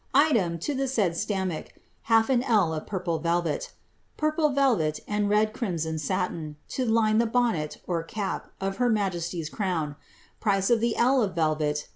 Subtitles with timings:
[0.15, 1.73] Item, to the said stammack,
[2.09, 3.71] half an ell of purple velvet.
[4.17, 7.77] Purple velvet, and red crimson satin, to line the bonnet
[8.07, 9.95] (cap) of her ma jesty^ crown;
[10.39, 11.89] price of the ell of velvet, 16